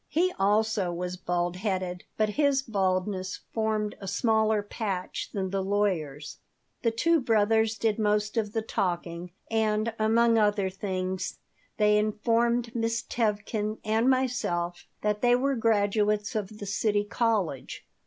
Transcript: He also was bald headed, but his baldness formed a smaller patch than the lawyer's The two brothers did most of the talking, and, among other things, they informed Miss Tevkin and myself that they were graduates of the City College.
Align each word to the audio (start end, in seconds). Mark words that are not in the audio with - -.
He 0.09 0.33
also 0.39 0.91
was 0.91 1.15
bald 1.15 1.57
headed, 1.57 2.05
but 2.17 2.29
his 2.29 2.63
baldness 2.63 3.41
formed 3.53 3.93
a 4.01 4.07
smaller 4.07 4.63
patch 4.63 5.29
than 5.31 5.51
the 5.51 5.61
lawyer's 5.61 6.39
The 6.81 6.89
two 6.89 7.19
brothers 7.21 7.77
did 7.77 7.99
most 7.99 8.35
of 8.35 8.53
the 8.53 8.63
talking, 8.63 9.29
and, 9.51 9.93
among 9.99 10.39
other 10.39 10.71
things, 10.71 11.37
they 11.77 11.99
informed 11.99 12.73
Miss 12.73 13.03
Tevkin 13.03 13.77
and 13.85 14.09
myself 14.09 14.87
that 15.03 15.21
they 15.21 15.35
were 15.35 15.53
graduates 15.55 16.33
of 16.33 16.57
the 16.57 16.65
City 16.65 17.03
College. 17.03 17.85